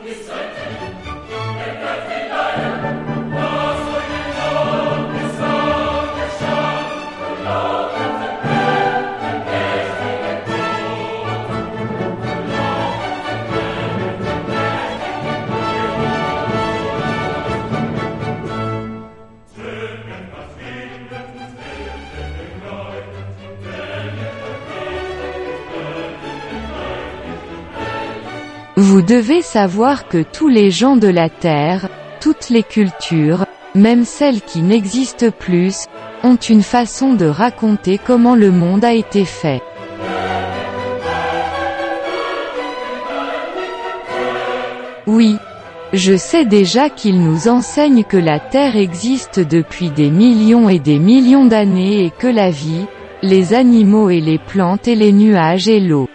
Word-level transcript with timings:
Gesang. 0.00 0.41
Vous 28.82 29.00
devez 29.00 29.42
savoir 29.42 30.08
que 30.08 30.24
tous 30.24 30.48
les 30.48 30.72
gens 30.72 30.96
de 30.96 31.06
la 31.06 31.28
Terre, 31.28 31.88
toutes 32.20 32.50
les 32.50 32.64
cultures, 32.64 33.46
même 33.76 34.04
celles 34.04 34.40
qui 34.40 34.60
n'existent 34.60 35.30
plus, 35.30 35.86
ont 36.24 36.34
une 36.34 36.64
façon 36.64 37.14
de 37.14 37.26
raconter 37.26 38.00
comment 38.04 38.34
le 38.34 38.50
monde 38.50 38.84
a 38.84 38.92
été 38.92 39.24
fait. 39.24 39.62
Oui. 45.06 45.36
Je 45.92 46.16
sais 46.16 46.44
déjà 46.44 46.90
qu'ils 46.90 47.22
nous 47.22 47.46
enseignent 47.46 48.02
que 48.02 48.16
la 48.16 48.40
Terre 48.40 48.74
existe 48.74 49.38
depuis 49.38 49.90
des 49.90 50.10
millions 50.10 50.68
et 50.68 50.80
des 50.80 50.98
millions 50.98 51.44
d'années 51.44 52.04
et 52.04 52.10
que 52.10 52.26
la 52.26 52.50
vie, 52.50 52.86
les 53.22 53.54
animaux 53.54 54.10
et 54.10 54.20
les 54.20 54.38
plantes 54.38 54.88
et 54.88 54.96
les 54.96 55.12
nuages 55.12 55.68
et 55.68 55.78
l'eau. 55.78 56.08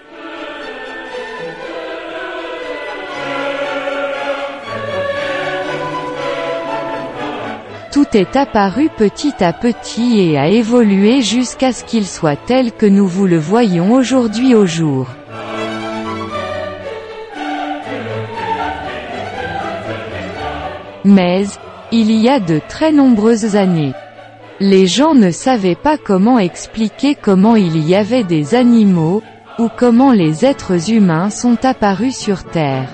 Est 8.14 8.36
apparu 8.36 8.90
petit 8.98 9.44
à 9.44 9.54
petit 9.54 10.20
et 10.20 10.40
a 10.40 10.48
évolué 10.48 11.22
jusqu'à 11.22 11.72
ce 11.72 11.84
qu'il 11.84 12.08
soit 12.08 12.36
tel 12.36 12.72
que 12.72 12.86
nous 12.88 13.06
vous 13.06 13.28
le 13.28 13.38
voyons 13.38 13.92
aujourd'hui 13.94 14.56
au 14.56 14.66
jour. 14.66 15.08
Mais, 21.06 21.46
il 21.92 22.12
y 22.12 22.28
a 22.28 22.40
de 22.40 22.60
très 22.68 22.92
nombreuses 22.92 23.56
années. 23.56 23.94
Les 24.60 24.88
gens 24.88 25.14
ne 25.14 25.30
savaient 25.30 25.76
pas 25.76 25.98
comment 25.98 26.40
expliquer 26.40 27.14
comment 27.14 27.56
il 27.56 27.78
y 27.88 27.94
avait 27.94 28.24
des 28.24 28.56
animaux, 28.56 29.22
ou 29.60 29.70
comment 29.76 30.12
les 30.12 30.44
êtres 30.44 30.92
humains 30.92 31.30
sont 31.30 31.64
apparus 31.64 32.16
sur 32.16 32.46
Terre. 32.46 32.90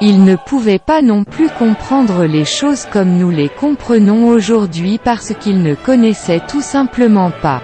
Ils 0.00 0.22
ne 0.24 0.36
pouvaient 0.36 0.78
pas 0.78 1.02
non 1.02 1.24
plus 1.24 1.48
comprendre 1.48 2.24
les 2.24 2.44
choses 2.44 2.86
comme 2.86 3.16
nous 3.16 3.30
les 3.30 3.48
comprenons 3.48 4.28
aujourd'hui 4.28 5.00
parce 5.02 5.34
qu'ils 5.34 5.60
ne 5.60 5.74
connaissaient 5.74 6.42
tout 6.46 6.60
simplement 6.60 7.32
pas. 7.42 7.62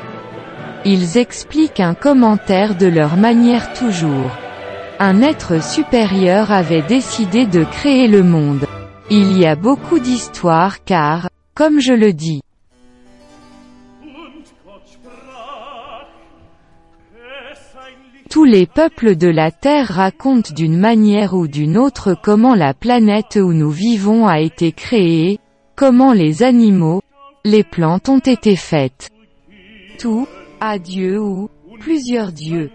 Ils 0.84 1.16
expliquent 1.16 1.78
un 1.78 1.94
commentaire 1.94 2.74
de 2.74 2.86
leur 2.86 3.16
manière 3.16 3.72
toujours. 3.72 4.32
Un 4.98 5.22
être 5.22 5.62
supérieur 5.62 6.50
avait 6.50 6.82
décidé 6.82 7.46
de 7.46 7.62
créer 7.62 8.08
le 8.08 8.24
monde. 8.24 8.66
Il 9.10 9.38
y 9.38 9.46
a 9.46 9.55
beaucoup 9.55 10.00
d'histoires 10.00 10.82
car, 10.84 11.28
comme 11.55 11.80
je 11.80 11.92
le 11.92 12.12
dis, 12.12 12.42
tous 18.34 18.42
les 18.42 18.66
peuples 18.66 19.14
de 19.14 19.28
la 19.28 19.52
Terre 19.52 19.86
racontent 19.86 20.52
d'une 20.52 20.77
manière 20.77 21.34
ou 21.34 21.46
d'une 21.46 21.78
autre 21.78 22.16
comment 22.20 22.56
la 22.56 22.74
planète 22.74 23.39
où 23.40 23.52
nous 23.52 23.70
vivons 23.70 24.27
a 24.27 24.40
été 24.40 24.72
créée, 24.72 25.39
comment 25.77 26.12
les 26.12 26.42
animaux, 26.42 27.00
les 27.44 27.62
plantes 27.62 28.08
ont 28.08 28.18
été 28.18 28.56
faites. 28.56 29.08
Tout, 30.00 30.27
à 30.61 30.80
Dieu 30.80 31.20
ou, 31.20 31.48
plusieurs 31.78 32.33
dieux. 32.33 32.73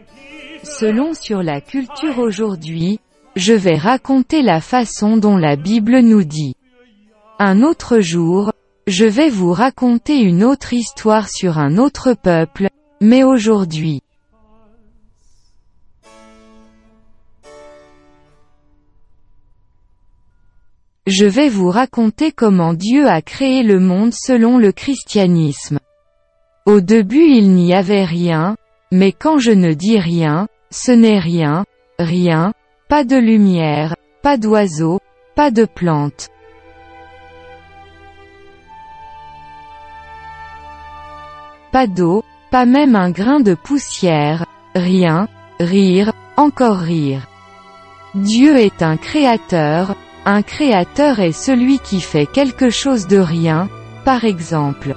Selon 0.63 1.13
sur 1.13 1.43
la 1.43 1.59
culture 1.59 2.19
aujourd'hui, 2.19 3.01
je 3.35 3.51
vais 3.51 3.75
raconter 3.75 4.41
la 4.41 4.61
façon 4.61 5.17
dont 5.17 5.35
la 5.35 5.57
Bible 5.57 5.99
nous 5.99 6.23
dit. 6.23 6.55
Un 7.37 7.63
autre 7.63 7.99
jour, 7.99 8.53
je 8.87 9.03
vais 9.03 9.29
vous 9.29 9.51
raconter 9.51 10.21
une 10.21 10.45
autre 10.45 10.71
histoire 10.71 11.27
sur 11.27 11.57
un 11.57 11.77
autre 11.77 12.13
peuple, 12.13 12.69
mais 13.01 13.25
aujourd'hui. 13.25 14.03
Je 21.09 21.25
vais 21.25 21.49
vous 21.49 21.71
raconter 21.71 22.31
comment 22.31 22.75
Dieu 22.75 23.07
a 23.07 23.23
créé 23.23 23.63
le 23.63 23.79
monde 23.79 24.13
selon 24.13 24.59
le 24.59 24.71
christianisme. 24.71 25.79
Au 26.67 26.81
début 26.81 27.25
il 27.25 27.49
n'y 27.49 27.73
avait 27.73 28.03
rien, 28.03 28.55
mais 28.91 29.11
quand 29.11 29.39
je 29.39 29.49
ne 29.49 29.73
dis 29.73 29.97
rien, 29.97 30.47
ce 30.69 30.91
n'est 30.91 31.17
rien, 31.17 31.65
rien, 31.97 32.53
pas 32.89 33.03
de 33.03 33.15
lumière, 33.15 33.95
pas 34.21 34.37
d'oiseaux, 34.37 34.99
pas 35.33 35.49
de 35.49 35.65
plantes. 35.65 36.29
Pas 41.71 41.87
d'eau, 41.87 42.23
pas 42.51 42.67
même 42.67 42.95
un 42.95 43.09
grain 43.09 43.39
de 43.39 43.55
poussière, 43.55 44.45
rien, 44.75 45.27
rire, 45.59 46.13
encore 46.37 46.77
rire. 46.77 47.25
Dieu 48.13 48.57
est 48.57 48.83
un 48.83 48.97
créateur, 48.97 49.95
un 50.29 50.43
créateur 50.43 51.19
est 51.19 51.31
celui 51.31 51.79
qui 51.79 52.01
fait 52.01 52.27
quelque 52.27 52.69
chose 52.69 53.07
de 53.07 53.17
rien, 53.17 53.67
par 54.05 54.25
exemple. 54.25 54.95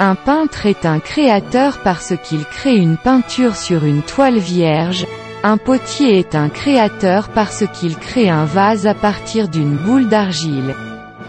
Un 0.00 0.16
peintre 0.16 0.66
est 0.66 0.84
un 0.84 0.98
créateur 0.98 1.78
parce 1.78 2.14
qu'il 2.24 2.44
crée 2.44 2.74
une 2.74 2.96
peinture 2.96 3.54
sur 3.54 3.84
une 3.84 4.02
toile 4.02 4.38
vierge, 4.38 5.06
un 5.44 5.58
potier 5.58 6.18
est 6.18 6.34
un 6.34 6.48
créateur 6.48 7.28
parce 7.28 7.62
qu'il 7.72 7.96
crée 7.96 8.28
un 8.28 8.46
vase 8.46 8.88
à 8.88 8.94
partir 8.94 9.46
d'une 9.46 9.76
boule 9.76 10.08
d'argile. 10.08 10.74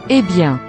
Eh 0.09 0.24
bien, 0.24 0.59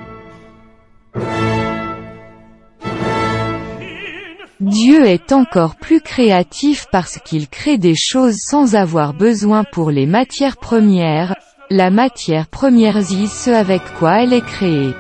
Dieu 4.81 5.07
est 5.07 5.33
encore 5.33 5.75
plus 5.75 6.01
créatif 6.01 6.87
parce 6.93 7.19
qu'il 7.19 7.49
crée 7.49 7.79
des 7.79 7.97
choses 7.97 8.37
sans 8.37 8.77
avoir 8.77 9.13
besoin 9.13 9.65
pour 9.65 9.91
les 9.91 10.07
matières 10.07 10.57
premières, 10.57 11.35
la 11.69 11.91
matière 11.91 12.47
première 12.47 13.01
dit 13.01 13.27
ce 13.27 13.51
avec 13.51 13.83
quoi 13.99 14.23
elle 14.23 14.33
est 14.33 14.47
créée. 14.47 14.95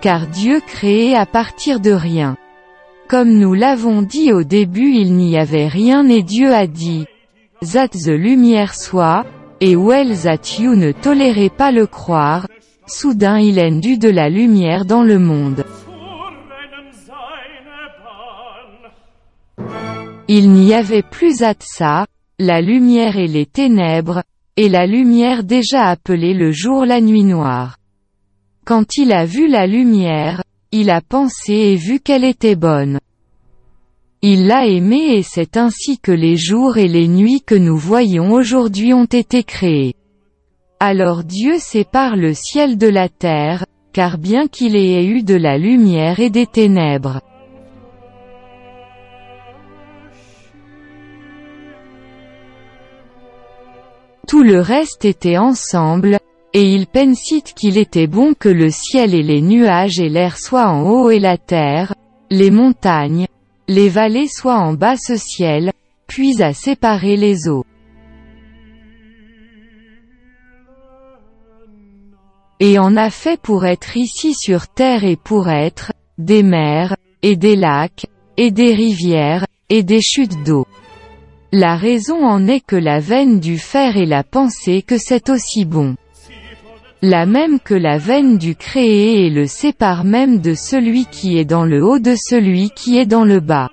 Car 0.00 0.26
Dieu 0.28 0.62
crée 0.66 1.14
à 1.14 1.26
partir 1.26 1.78
de 1.78 1.90
rien. 1.90 2.38
Comme 3.06 3.36
nous 3.36 3.52
l'avons 3.52 4.00
dit 4.00 4.32
au 4.32 4.44
début 4.44 4.94
il 4.94 5.12
n'y 5.12 5.36
avait 5.36 5.68
rien 5.68 6.08
et 6.08 6.22
Dieu 6.22 6.54
a 6.54 6.66
dit, 6.66 7.04
That 7.60 7.88
the 7.88 8.16
lumière 8.16 8.74
soit, 8.74 9.26
et 9.60 9.76
well 9.76 10.16
that 10.22 10.58
you 10.58 10.74
ne 10.74 10.92
tolérez 10.92 11.50
pas 11.50 11.70
le 11.70 11.86
croire, 11.86 12.46
soudain 12.86 13.38
il 13.40 13.58
est 13.58 13.78
dû 13.78 13.98
de 13.98 14.08
la 14.08 14.30
lumière 14.30 14.86
dans 14.86 15.02
le 15.02 15.18
monde. 15.18 15.66
Il 20.28 20.50
n'y 20.50 20.74
avait 20.74 21.02
plus 21.02 21.42
ça, 21.60 22.06
la 22.38 22.60
lumière 22.60 23.16
et 23.16 23.28
les 23.28 23.46
ténèbres, 23.46 24.22
et 24.56 24.68
la 24.68 24.86
lumière 24.86 25.44
déjà 25.44 25.84
appelée 25.84 26.34
le 26.34 26.50
jour 26.50 26.84
la 26.84 27.00
nuit 27.00 27.24
noire. 27.24 27.76
Quand 28.64 28.96
il 28.96 29.12
a 29.12 29.24
vu 29.24 29.46
la 29.48 29.66
lumière, 29.66 30.42
il 30.72 30.90
a 30.90 31.00
pensé 31.00 31.52
et 31.52 31.76
vu 31.76 32.00
qu'elle 32.00 32.24
était 32.24 32.56
bonne. 32.56 32.98
Il 34.22 34.46
l'a 34.46 34.66
aimée 34.66 35.18
et 35.18 35.22
c'est 35.22 35.56
ainsi 35.56 35.98
que 35.98 36.10
les 36.10 36.36
jours 36.36 36.76
et 36.78 36.88
les 36.88 37.06
nuits 37.06 37.42
que 37.46 37.54
nous 37.54 37.76
voyons 37.76 38.32
aujourd'hui 38.32 38.92
ont 38.92 39.04
été 39.04 39.44
créés. 39.44 39.94
Alors 40.80 41.22
Dieu 41.22 41.58
sépare 41.58 42.16
le 42.16 42.34
ciel 42.34 42.76
de 42.78 42.88
la 42.88 43.08
terre, 43.08 43.66
car 43.96 44.18
bien 44.18 44.46
qu'il 44.46 44.76
ait 44.76 45.06
eu 45.06 45.22
de 45.22 45.34
la 45.34 45.56
lumière 45.56 46.20
et 46.20 46.28
des 46.28 46.46
ténèbres. 46.46 47.22
Tout 54.28 54.42
le 54.42 54.60
reste 54.60 55.06
était 55.06 55.38
ensemble, 55.38 56.18
et 56.52 56.74
il 56.74 56.86
pensit 56.86 57.54
qu'il 57.54 57.78
était 57.78 58.06
bon 58.06 58.34
que 58.34 58.50
le 58.50 58.68
ciel 58.68 59.14
et 59.14 59.22
les 59.22 59.40
nuages 59.40 59.98
et 59.98 60.10
l'air 60.10 60.36
soient 60.36 60.68
en 60.68 60.82
haut 60.82 61.08
et 61.08 61.18
la 61.18 61.38
terre, 61.38 61.94
les 62.30 62.50
montagnes, 62.50 63.26
les 63.66 63.88
vallées 63.88 64.28
soient 64.28 64.58
en 64.58 64.74
bas 64.74 64.98
ce 64.98 65.16
ciel, 65.16 65.72
puis 66.06 66.42
à 66.42 66.52
séparer 66.52 67.16
les 67.16 67.48
eaux. 67.48 67.64
Et 72.60 72.78
en 72.78 72.96
a 72.96 73.10
fait 73.10 73.40
pour 73.40 73.66
être 73.66 73.96
ici 73.96 74.34
sur 74.34 74.68
terre 74.68 75.04
et 75.04 75.16
pour 75.16 75.48
être, 75.48 75.92
des 76.18 76.42
mers, 76.42 76.96
et 77.22 77.36
des 77.36 77.56
lacs, 77.56 78.06
et 78.36 78.50
des 78.50 78.74
rivières, 78.74 79.46
et 79.68 79.82
des 79.82 80.00
chutes 80.00 80.42
d'eau. 80.44 80.66
La 81.52 81.76
raison 81.76 82.24
en 82.24 82.48
est 82.48 82.64
que 82.64 82.76
la 82.76 83.00
veine 83.00 83.40
du 83.40 83.58
fer 83.58 83.96
est 83.96 84.06
la 84.06 84.24
pensée 84.24 84.82
que 84.82 84.98
c'est 84.98 85.30
aussi 85.30 85.64
bon. 85.64 85.96
La 87.02 87.26
même 87.26 87.60
que 87.60 87.74
la 87.74 87.98
veine 87.98 88.38
du 88.38 88.56
créé 88.56 89.26
et 89.26 89.30
le 89.30 89.46
sépare 89.46 90.04
même 90.04 90.40
de 90.40 90.54
celui 90.54 91.04
qui 91.06 91.38
est 91.38 91.44
dans 91.44 91.64
le 91.64 91.84
haut 91.84 91.98
de 91.98 92.14
celui 92.16 92.70
qui 92.70 92.98
est 92.98 93.06
dans 93.06 93.24
le 93.24 93.40
bas. 93.40 93.70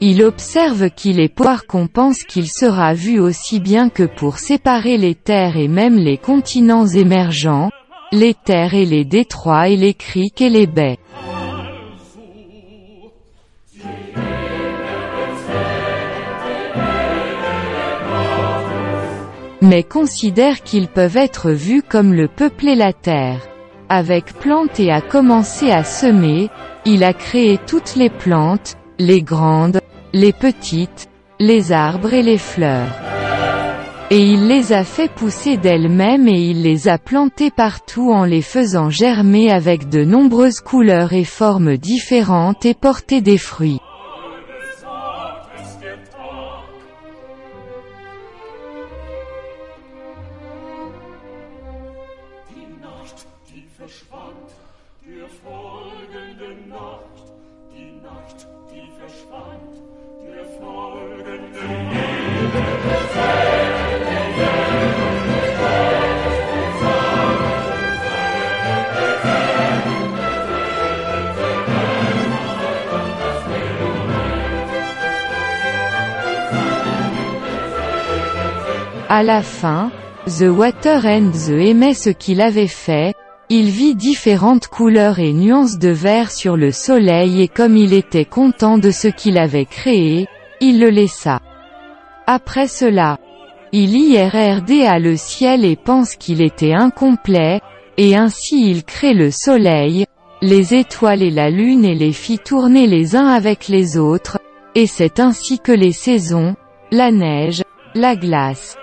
Il 0.00 0.22
observe 0.22 0.90
qu'il 0.90 1.20
est 1.20 1.34
poire 1.34 1.66
qu'on 1.66 1.86
pense 1.86 2.22
qu'il 2.24 2.48
sera 2.48 2.92
vu 2.92 3.18
aussi 3.18 3.60
bien 3.60 3.88
que 3.88 4.02
pour 4.02 4.38
séparer 4.38 4.98
les 4.98 5.14
terres 5.14 5.56
et 5.56 5.68
même 5.68 5.96
les 5.96 6.18
continents 6.18 6.86
émergents, 6.86 7.70
les 8.12 8.34
terres 8.34 8.74
et 8.74 8.84
les 8.84 9.04
détroits 9.04 9.68
et 9.68 9.76
les 9.76 9.94
criques 9.94 10.42
et 10.42 10.50
les 10.50 10.66
baies. 10.66 10.98
mais 19.62 19.82
considère 19.82 20.62
qu'ils 20.62 20.86
peuvent 20.86 21.16
être 21.16 21.50
vus 21.50 21.82
comme 21.82 22.12
le 22.12 22.28
peupler 22.28 22.74
la 22.74 22.92
terre. 22.92 23.40
Avec 23.88 24.32
plantes 24.34 24.78
et 24.78 24.90
a 24.90 25.00
commencé 25.00 25.70
à 25.70 25.82
semer, 25.82 26.50
il 26.84 27.02
a 27.04 27.12
créé 27.12 27.58
toutes 27.66 27.96
les 27.96 28.10
plantes, 28.10 28.76
les 28.98 29.22
grandes, 29.22 29.80
les 30.16 30.32
petites, 30.32 31.10
les 31.38 31.72
arbres 31.72 32.14
et 32.14 32.22
les 32.22 32.38
fleurs. 32.38 32.88
Et 34.10 34.22
il 34.22 34.48
les 34.48 34.72
a 34.72 34.82
fait 34.82 35.10
pousser 35.10 35.58
d'elles-mêmes 35.58 36.26
et 36.26 36.40
il 36.40 36.62
les 36.62 36.88
a 36.88 36.96
plantées 36.96 37.50
partout 37.50 38.10
en 38.12 38.24
les 38.24 38.40
faisant 38.40 38.88
germer 38.88 39.50
avec 39.50 39.90
de 39.90 40.04
nombreuses 40.04 40.60
couleurs 40.60 41.12
et 41.12 41.24
formes 41.24 41.76
différentes 41.76 42.64
et 42.64 42.72
porter 42.72 43.20
des 43.20 43.36
fruits. 43.36 43.80
À 79.08 79.22
la 79.22 79.42
fin, 79.42 79.92
The 80.26 80.48
Water 80.48 81.06
and 81.06 81.30
the 81.30 81.50
aimait 81.50 81.94
ce 81.94 82.10
qu'il 82.10 82.40
avait 82.40 82.66
fait, 82.66 83.14
il 83.48 83.70
vit 83.70 83.94
différentes 83.94 84.66
couleurs 84.66 85.20
et 85.20 85.32
nuances 85.32 85.78
de 85.78 85.90
vert 85.90 86.32
sur 86.32 86.56
le 86.56 86.72
soleil 86.72 87.40
et 87.40 87.46
comme 87.46 87.76
il 87.76 87.92
était 87.92 88.24
content 88.24 88.78
de 88.78 88.90
ce 88.90 89.06
qu'il 89.06 89.38
avait 89.38 89.64
créé, 89.64 90.26
il 90.60 90.80
le 90.80 90.90
laissa. 90.90 91.40
Après 92.26 92.66
cela, 92.66 93.18
il 93.70 94.16
à 94.16 94.98
le 94.98 95.16
ciel 95.16 95.64
et 95.64 95.76
pense 95.76 96.16
qu'il 96.16 96.42
était 96.42 96.72
incomplet, 96.72 97.60
et 97.98 98.16
ainsi 98.16 98.68
il 98.68 98.82
crée 98.82 99.14
le 99.14 99.30
soleil, 99.30 100.06
les 100.42 100.74
étoiles 100.74 101.22
et 101.22 101.30
la 101.30 101.50
lune 101.50 101.84
et 101.84 101.94
les 101.94 102.12
fit 102.12 102.40
tourner 102.40 102.88
les 102.88 103.14
uns 103.14 103.28
avec 103.28 103.68
les 103.68 103.98
autres, 103.98 104.38
et 104.74 104.88
c'est 104.88 105.20
ainsi 105.20 105.60
que 105.60 105.72
les 105.72 105.92
saisons, 105.92 106.56
la 106.90 107.12
neige, 107.12 107.62
la 107.94 108.16
glace, 108.16 108.76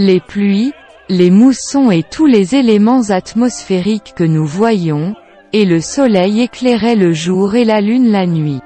les 0.00 0.20
pluies, 0.20 0.72
les 1.08 1.30
moussons 1.30 1.90
et 1.90 2.02
tous 2.02 2.26
les 2.26 2.54
éléments 2.54 3.10
atmosphériques 3.10 4.14
que 4.16 4.24
nous 4.24 4.46
voyons, 4.46 5.14
et 5.52 5.66
le 5.66 5.80
soleil 5.80 6.40
éclairait 6.40 6.96
le 6.96 7.12
jour 7.12 7.54
et 7.54 7.64
la 7.64 7.80
lune 7.80 8.10
la 8.10 8.26
nuit. 8.26 8.60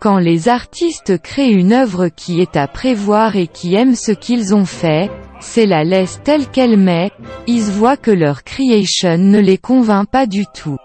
Quand 0.00 0.18
les 0.18 0.48
artistes 0.48 1.20
créent 1.20 1.50
une 1.50 1.72
œuvre 1.72 2.08
qui 2.08 2.40
est 2.40 2.56
à 2.56 2.66
prévoir 2.66 3.36
et 3.36 3.46
qui 3.46 3.74
aiment 3.74 3.96
ce 3.96 4.12
qu'ils 4.12 4.54
ont 4.54 4.64
fait, 4.64 5.10
c'est 5.40 5.66
la 5.66 5.84
laisse 5.84 6.20
telle 6.24 6.46
qu'elle 6.46 6.78
met, 6.78 7.10
ils 7.46 7.62
voient 7.62 7.96
que 7.96 8.10
leur 8.10 8.44
creation 8.44 9.18
ne 9.18 9.38
les 9.38 9.58
convainc 9.58 10.08
pas 10.08 10.26
du 10.26 10.46
tout. 10.46 10.78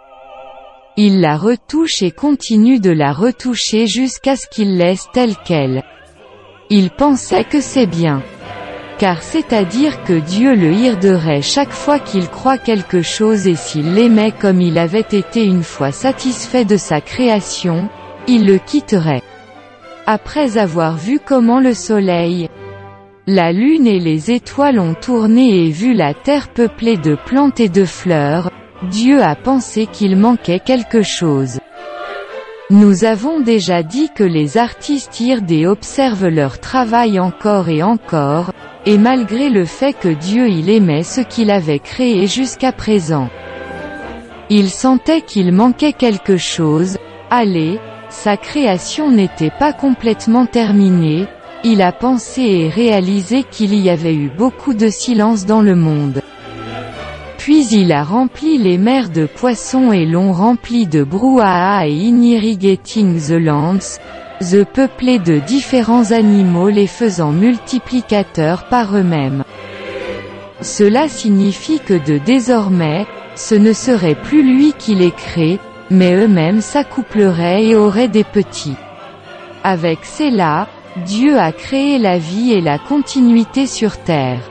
Ils 0.97 1.21
la 1.21 1.38
retouchent 1.38 2.01
et 2.01 2.12
continuent 2.12 2.81
de 2.81 2.91
la 2.91 3.13
retoucher 3.13 3.88
jusqu'à 3.88 4.36
ce 4.36 4.47
qu'ils 4.47 4.75
laissent 4.77 5.07
telle 5.13 5.36
qu'elle. 5.45 5.83
Ils 6.69 6.89
pensaient 6.89 7.45
que 7.45 7.62
c'est 7.62 7.88
bien 7.88 8.21
car 9.00 9.24
c'est-à-dire 9.24 10.04
que 10.04 10.13
Dieu 10.13 10.54
le 10.56 10.74
hirderait 10.74 11.42
chaque 11.42 11.72
fois 11.72 12.00
qu'il 12.00 12.28
croit 12.28 12.57
quelque 12.57 13.01
chose 13.01 13.48
et 13.48 13.56
s'il 13.56 13.94
l'aimait 13.94 14.34
comme 14.34 14.60
il 14.60 14.78
avait 14.78 15.00
été 15.00 15.46
une 15.46 15.63
fois 15.63 15.92
satisfait 15.92 16.66
de 16.66 16.75
sa 16.75 17.00
création, 17.00 17.88
il 18.28 18.46
le 18.46 18.57
quitterait. 18.57 19.24
Après 20.06 20.57
avoir 20.57 20.98
vu 20.98 21.19
comment 21.25 21.62
le 21.62 21.74
soleil, 21.74 22.50
la 23.25 23.54
lune 23.54 23.88
et 23.88 24.00
les 24.00 24.31
étoiles 24.31 24.80
ont 24.80 24.96
tourné 24.96 25.66
et 25.66 25.69
vu 25.69 25.94
la 25.94 26.13
terre 26.13 26.50
peuplée 26.50 26.98
de 26.98 27.16
plantes 27.16 27.60
et 27.60 27.69
de 27.69 27.86
fleurs, 27.86 28.51
Dieu 28.90 29.22
a 29.22 29.36
pensé 29.36 29.86
qu'il 29.86 30.18
manquait 30.18 30.60
quelque 30.60 31.04
chose. 31.04 31.60
Nous 32.72 33.04
avons 33.04 33.40
déjà 33.40 33.81
dit 33.81 34.10
que 34.13 34.24
les 34.24 34.57
artistes 34.57 35.22
et 35.22 35.66
observent 35.68 36.28
leur 36.28 36.60
travail 36.60 37.19
encore 37.19 37.69
et 37.69 37.81
encore, 37.81 38.51
et 38.89 38.97
malgré 38.97 39.50
le 39.50 39.65
fait 39.65 39.94
que 39.94 40.07
Dieu 40.07 40.50
il 40.50 40.68
aimait 40.68 41.03
ce 41.03 41.21
qu'il 41.21 41.51
avait 41.51 41.77
créé 41.77 42.25
jusqu'à 42.25 42.71
présent. 42.71 43.30
Il 44.50 44.71
sentait 44.71 45.21
qu'il 45.21 45.51
manquait 45.51 45.94
quelque 45.94 46.38
chose, 46.38 46.97
allez, 47.30 47.80
sa 48.09 48.36
création 48.36 49.12
n'était 49.12 49.51
pas 49.51 49.74
complètement 49.74 50.47
terminée, 50.47 51.27
il 51.63 51.83
a 51.83 51.91
pensé 51.91 52.41
et 52.41 52.69
réalisé 52.69 53.44
qu'il 53.44 53.75
y 53.75 53.91
avait 53.91 54.15
eu 54.15 54.31
beaucoup 54.36 54.74
de 54.74 54.88
silence 54.88 55.45
dans 55.45 55.62
le 55.62 55.75
monde. 55.75 56.24
Puis 57.38 57.68
il 57.68 57.91
a 57.91 58.03
rempli 58.03 58.57
les 58.57 58.80
mers 58.80 59.09
de 59.09 59.27
poissons 59.27 59.91
et 59.91 60.07
l'ont 60.07 60.33
rempli 60.33 60.88
de 60.88 61.03
brouhaha 61.03 61.86
et 61.86 62.08
in 62.08 62.24
irrigating 62.24 63.22
the 63.22 63.39
lands, 63.39 64.00
The 64.41 64.63
peuplé 64.63 65.19
de 65.19 65.39
différents 65.39 66.12
animaux 66.12 66.69
les 66.69 66.88
faisant 66.88 67.34
multiplicateurs 67.34 68.69
par 68.69 68.96
eux-mêmes. 68.96 69.43
Cela 70.62 71.10
signifie 71.10 71.81
que 71.81 71.93
de 71.93 72.17
désormais, 72.17 73.05
ce 73.36 73.55
ne 73.55 73.74
serait 73.74 74.15
plus 74.15 74.41
lui 74.41 74.74
qui 74.77 74.96
les 74.96 75.12
crée, 75.12 75.60
mais 75.89 76.13
eux-mêmes 76.15 76.62
s'accoupleraient 76.62 77.65
et 77.65 77.75
auraient 77.75 78.08
des 78.08 78.24
petits. 78.24 78.77
Avec 79.65 80.05
cela, 80.05 80.69
Dieu 81.05 81.38
a 81.38 81.51
créé 81.51 82.00
la 82.00 82.17
vie 82.17 82.53
et 82.53 82.62
la 82.62 82.77
continuité 82.77 83.67
sur 83.67 83.98
terre. 83.98 84.50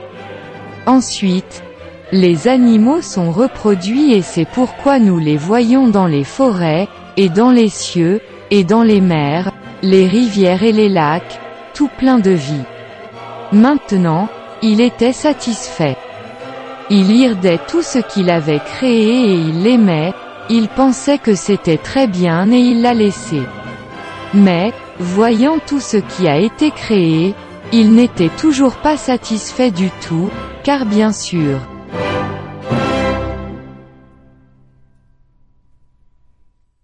Ensuite, 0.85 1.63
les 2.11 2.47
animaux 2.47 3.01
sont 3.01 3.31
reproduits 3.31 4.13
et 4.13 4.21
c'est 4.21 4.47
pourquoi 4.47 4.99
nous 4.99 5.17
les 5.17 5.37
voyons 5.37 5.87
dans 5.87 6.07
les 6.07 6.23
forêts, 6.23 6.87
et 7.17 7.29
dans 7.29 7.51
les 7.51 7.69
cieux, 7.69 8.21
et 8.51 8.63
dans 8.63 8.83
les 8.83 9.01
mers, 9.01 9.51
les 9.81 10.07
rivières 10.07 10.63
et 10.63 10.71
les 10.71 10.89
lacs, 10.89 11.39
tout 11.73 11.89
plein 11.97 12.19
de 12.19 12.31
vie. 12.31 12.63
Maintenant, 13.51 14.27
il 14.61 14.81
était 14.81 15.13
satisfait. 15.13 15.97
Il 16.89 17.11
irdait 17.11 17.59
tout 17.67 17.81
ce 17.81 17.99
qu'il 17.99 18.29
avait 18.29 18.59
créé 18.59 19.31
et 19.31 19.33
il 19.35 19.63
l'aimait, 19.63 20.13
il 20.49 20.67
pensait 20.67 21.19
que 21.19 21.35
c'était 21.35 21.77
très 21.77 22.07
bien 22.07 22.51
et 22.51 22.57
il 22.57 22.81
l'a 22.81 22.93
laissé. 22.93 23.41
Mais, 24.33 24.73
voyant 24.99 25.57
tout 25.65 25.79
ce 25.79 25.97
qui 25.97 26.27
a 26.27 26.37
été 26.37 26.71
créé, 26.71 27.33
il 27.71 27.93
n'était 27.93 28.31
toujours 28.37 28.75
pas 28.77 28.97
satisfait 28.97 29.71
du 29.71 29.89
tout, 30.01 30.29
car 30.63 30.85
bien 30.85 31.11
sûr, 31.11 31.59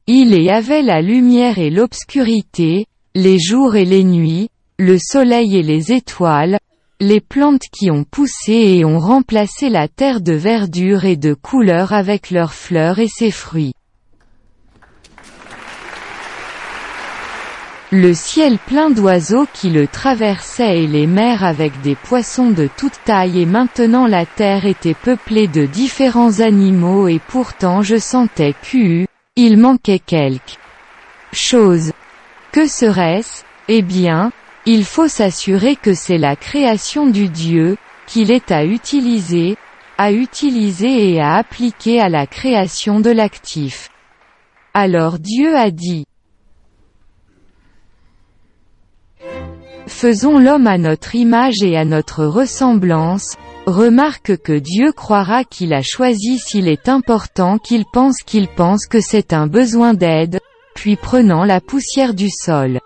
Il 0.08 0.40
y 0.40 0.52
avait 0.52 0.84
la 0.84 1.02
lumière 1.02 1.58
et 1.58 1.72
l'obscurité, 1.72 2.86
les 3.16 3.40
jours 3.40 3.76
et 3.76 3.86
les 3.86 4.04
nuits, 4.04 4.50
le 4.78 5.00
soleil 5.00 5.58
et 5.58 5.64
les 5.64 5.92
étoiles, 5.92 6.60
les 7.00 7.20
plantes 7.20 7.64
qui 7.72 7.90
ont 7.90 8.04
poussé 8.04 8.54
et 8.54 8.86
ont 8.86 9.00
remplacé 9.00 9.68
la 9.68 9.88
terre 9.88 10.22
de 10.22 10.34
verdure 10.34 11.06
et 11.06 11.16
de 11.16 11.34
couleur 11.34 11.92
avec 11.92 12.30
leurs 12.30 12.54
fleurs 12.54 13.00
et 13.00 13.08
ses 13.08 13.32
fruits. 13.32 13.74
Le 17.92 18.14
ciel 18.14 18.60
plein 18.60 18.92
d'oiseaux 18.92 19.48
qui 19.56 19.72
le 19.72 19.88
traversaient 19.88 20.84
et 20.84 20.88
les 20.88 21.08
mers 21.08 21.44
avec 21.44 21.82
des 21.82 21.96
poissons 21.96 22.52
de 22.52 22.70
toute 22.78 23.00
taille 23.06 23.42
et 23.42 23.48
maintenant 23.48 24.06
la 24.06 24.28
terre 24.28 24.68
était 24.68 24.94
peuplée 24.94 25.48
de 25.48 25.66
différents 25.66 26.42
animaux 26.42 27.08
et 27.08 27.20
pourtant 27.28 27.82
je 27.82 27.98
sentais 27.98 28.54
qu'u, 28.62 29.08
il 29.38 29.58
manquait 29.58 30.00
quelque 30.00 30.54
chose. 31.34 31.92
Que 32.54 32.68
serait-ce? 32.68 33.44
Eh 33.68 33.82
bien, 33.82 34.32
il 34.66 34.86
faut 34.86 35.10
s'assurer 35.10 35.76
que 35.76 35.94
c'est 35.94 36.18
la 36.18 36.38
création 36.38 37.06
du 37.08 37.28
Dieu, 37.28 37.76
qu'il 38.08 38.32
est 38.32 38.52
à 38.52 38.64
utiliser, 38.64 39.58
à 39.98 40.14
utiliser 40.14 41.12
et 41.12 41.22
à 41.22 41.36
appliquer 41.36 42.00
à 42.00 42.08
la 42.08 42.28
création 42.28 43.02
de 43.02 43.10
l'actif. 43.10 43.90
Alors 44.74 45.20
Dieu 45.20 45.56
a 45.58 45.70
dit, 45.70 46.06
Faisons 49.88 50.40
l'homme 50.40 50.68
à 50.68 50.78
notre 50.78 51.16
image 51.16 51.62
et 51.62 51.78
à 51.78 51.86
notre 51.86 52.26
ressemblance, 52.26 53.36
remarque 53.66 54.38
que 54.38 54.58
Dieu 54.58 54.92
croira 54.92 55.44
qu'il 55.44 55.74
a 55.74 55.82
choisi 55.82 56.40
s'il 56.40 56.68
est 56.68 56.88
important 56.88 57.58
qu'il 57.58 57.86
pense 57.86 58.22
qu'il 58.24 58.48
pense 58.48 58.86
que 58.86 59.00
c'est 59.00 59.34
un 59.34 59.48
besoin 59.48 59.94
d'aide, 59.94 60.40
puis 60.76 60.96
prenant 60.96 61.44
la 61.44 61.62
poussière 61.62 62.14
du 62.14 62.30
sol. 62.30 62.80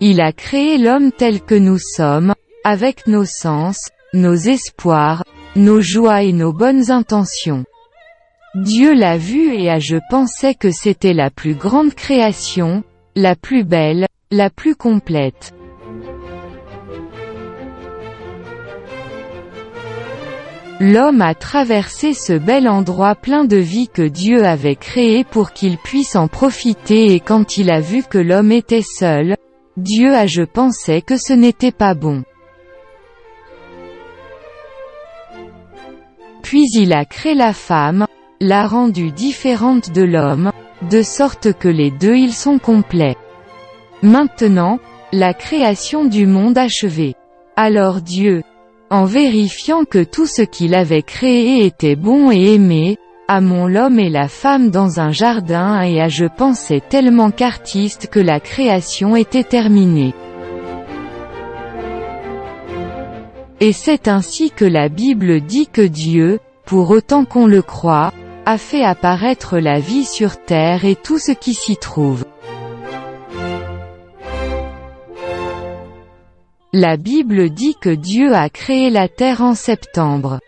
Il 0.00 0.20
a 0.20 0.32
créé 0.32 0.78
l'homme 0.78 1.12
tel 1.12 1.40
que 1.40 1.54
nous 1.54 1.78
sommes, 1.78 2.34
avec 2.64 3.06
nos 3.06 3.24
sens, 3.24 3.90
nos 4.12 4.34
espoirs, 4.34 5.24
nos 5.56 5.80
joies 5.80 6.22
et 6.22 6.32
nos 6.32 6.52
bonnes 6.52 6.90
intentions. 6.90 7.64
Dieu 8.54 8.94
l'a 8.94 9.16
vu 9.16 9.54
et 9.54 9.70
a 9.70 9.78
je 9.78 9.96
pensais 10.10 10.54
que 10.54 10.72
c'était 10.72 11.14
la 11.14 11.30
plus 11.30 11.54
grande 11.54 11.94
création, 11.94 12.82
la 13.14 13.36
plus 13.36 13.62
belle, 13.62 14.06
la 14.32 14.50
plus 14.50 14.74
complète. 14.74 15.52
L'homme 20.82 21.20
a 21.20 21.34
traversé 21.34 22.14
ce 22.14 22.32
bel 22.32 22.66
endroit 22.66 23.14
plein 23.14 23.44
de 23.44 23.58
vie 23.58 23.88
que 23.88 24.00
Dieu 24.00 24.46
avait 24.46 24.76
créé 24.76 25.24
pour 25.24 25.52
qu'il 25.52 25.76
puisse 25.76 26.16
en 26.16 26.26
profiter 26.26 27.12
et 27.12 27.20
quand 27.20 27.58
il 27.58 27.70
a 27.70 27.80
vu 27.80 28.02
que 28.02 28.16
l'homme 28.16 28.50
était 28.50 28.80
seul, 28.80 29.36
Dieu 29.76 30.14
a 30.14 30.26
je 30.26 30.42
pensais 30.42 31.02
que 31.02 31.18
ce 31.18 31.34
n'était 31.34 31.70
pas 31.70 31.92
bon. 31.92 32.22
Puis 36.42 36.64
il 36.74 36.94
a 36.94 37.04
créé 37.04 37.34
la 37.34 37.52
femme, 37.52 38.06
l'a 38.40 38.66
rendue 38.66 39.12
différente 39.12 39.90
de 39.90 40.02
l'homme, 40.02 40.50
de 40.90 41.02
sorte 41.02 41.52
que 41.52 41.68
les 41.68 41.90
deux 41.90 42.16
ils 42.16 42.32
sont 42.32 42.58
complets. 42.58 43.18
Maintenant, 44.02 44.78
la 45.12 45.34
création 45.34 46.06
du 46.06 46.26
monde 46.26 46.56
achevée. 46.56 47.16
Alors 47.54 48.00
Dieu, 48.00 48.42
en 48.90 49.04
vérifiant 49.04 49.84
que 49.84 50.02
tout 50.02 50.26
ce 50.26 50.42
qu'il 50.42 50.74
avait 50.74 51.02
créé 51.02 51.64
était 51.64 51.96
bon 51.96 52.30
et 52.30 52.54
aimé, 52.54 52.98
mon 53.40 53.68
l'homme 53.68 54.00
et 54.00 54.10
la 54.10 54.26
femme 54.26 54.70
dans 54.70 54.98
un 54.98 55.12
jardin 55.12 55.80
et 55.82 56.00
à 56.00 56.08
je 56.08 56.24
pensais 56.24 56.80
tellement 56.80 57.30
qu'artiste 57.30 58.08
que 58.08 58.18
la 58.18 58.40
création 58.40 59.14
était 59.14 59.44
terminée. 59.44 60.12
Et 63.60 63.72
c'est 63.72 64.08
ainsi 64.08 64.50
que 64.50 64.64
la 64.64 64.88
Bible 64.88 65.42
dit 65.42 65.68
que 65.68 65.82
Dieu, 65.82 66.40
pour 66.64 66.90
autant 66.90 67.24
qu'on 67.24 67.46
le 67.46 67.62
croit, 67.62 68.12
a 68.46 68.58
fait 68.58 68.82
apparaître 68.82 69.58
la 69.58 69.78
vie 69.78 70.06
sur 70.06 70.42
terre 70.42 70.84
et 70.84 70.96
tout 70.96 71.18
ce 71.18 71.30
qui 71.30 71.54
s'y 71.54 71.76
trouve. 71.76 72.24
La 76.82 76.96
Bible 76.96 77.50
dit 77.50 77.74
que 77.78 77.90
Dieu 77.90 78.34
a 78.34 78.48
créé 78.48 78.88
la 78.88 79.06
terre 79.06 79.42
en 79.42 79.54
septembre 79.54 80.40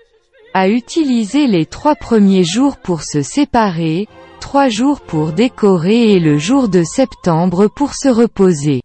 a 0.54 0.66
utilisé 0.66 1.46
les 1.46 1.66
trois 1.66 1.94
premiers 1.94 2.42
jours 2.42 2.78
pour 2.78 3.02
se 3.02 3.20
séparer, 3.20 4.08
trois 4.40 4.70
jours 4.70 5.02
pour 5.02 5.34
décorer 5.34 6.12
et 6.12 6.20
le 6.20 6.38
jour 6.38 6.70
de 6.70 6.84
septembre 6.84 7.66
pour 7.66 7.92
se 7.92 8.08
reposer. 8.08 8.80